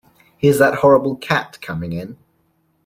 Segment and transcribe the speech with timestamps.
[0.35, 2.17] Here's that horrible cat coming in!